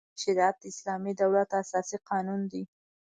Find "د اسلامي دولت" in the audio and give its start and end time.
0.59-1.49